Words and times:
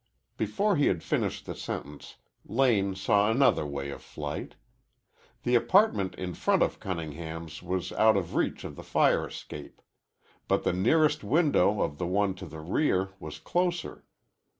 Before 0.35 0.77
he 0.77 0.87
had 0.87 1.03
finished 1.03 1.45
the 1.45 1.53
sentence, 1.53 2.15
Lane 2.43 2.95
saw 2.95 3.29
another 3.29 3.67
way 3.67 3.91
of 3.91 4.01
flight. 4.01 4.55
The 5.43 5.53
apartment 5.53 6.15
in 6.15 6.33
front 6.33 6.63
of 6.63 6.79
Cunningham's 6.79 7.61
was 7.61 7.91
out 7.91 8.17
of 8.17 8.33
reach 8.33 8.63
of 8.63 8.75
the 8.77 8.83
fire 8.83 9.27
escape. 9.27 9.79
But 10.47 10.63
the 10.63 10.73
nearest 10.73 11.23
window 11.23 11.81
of 11.83 11.99
the 11.99 12.07
one 12.07 12.33
to 12.41 12.47
the 12.47 12.61
rear 12.61 13.09
was 13.19 13.37
closer. 13.37 14.03